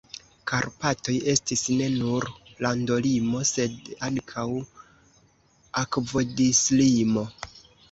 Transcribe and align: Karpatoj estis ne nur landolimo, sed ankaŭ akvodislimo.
Karpatoj 0.51 1.13
estis 1.33 1.61
ne 1.81 1.89
nur 1.97 2.25
landolimo, 2.67 3.43
sed 3.51 3.93
ankaŭ 4.09 4.47
akvodislimo. 5.85 7.29